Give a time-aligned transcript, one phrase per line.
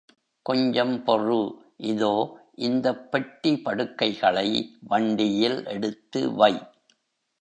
[0.45, 1.37] கொஞ்சம் பொறு,
[1.77, 2.13] இதோ
[2.61, 4.47] இந்தப் பெட்டி படுக்கைகளை
[4.81, 6.53] வண்டியில் எடுத்துவை.